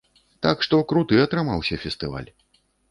[0.45, 2.29] Так што круты атрымаўся фестываль!